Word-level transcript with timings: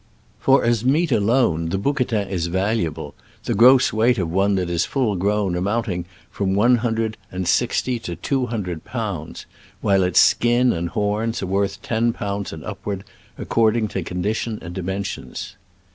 For 0.39 0.63
as 0.63 0.83
meat 0.83 1.11
alone 1.11 1.65
the 1.69 1.77
THB 1.77 1.83
BOUQUBTIN. 1.83 2.07
bouquetin 2.07 2.29
is 2.31 2.47
valuable, 2.47 3.13
the 3.43 3.53
gross 3.53 3.93
weight 3.93 4.17
of 4.17 4.31
one 4.31 4.55
that 4.55 4.67
is 4.67 4.83
full 4.83 5.15
grown 5.15 5.55
amounting 5.55 6.05
to 6.05 6.09
from 6.31 6.55
one 6.55 6.77
hundred 6.77 7.17
and 7.31 7.47
sixty 7.47 7.99
to 7.99 8.15
two 8.15 8.47
hun 8.47 8.63
dred 8.63 8.83
pounds, 8.83 9.45
while 9.81 10.01
its 10.01 10.19
skin 10.19 10.73
and 10.73 10.89
horns 10.89 11.43
are 11.43 11.45
worth 11.45 11.83
ten 11.83 12.13
pounds 12.13 12.51
and 12.51 12.63
upward, 12.65 13.03
ac 13.37 13.45
cording 13.49 13.87
to 13.89 14.01
condition 14.01 14.57
and 14.63 14.73
dimensions. 14.73 15.55